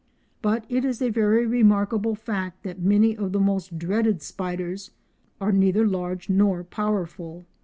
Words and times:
But 0.41 0.65
it 0.67 0.83
is 0.83 0.99
a 0.99 1.11
very 1.11 1.45
remarkable 1.45 2.15
fact 2.15 2.63
that 2.63 2.79
many 2.81 3.15
of 3.15 3.33
the 3.33 3.39
most 3.39 3.77
dreaded 3.77 4.23
spiders 4.23 4.89
are 5.39 5.51
neither 5.51 5.85
large 5.85 6.27
nor 6.27 6.63
powerful. 6.63 7.45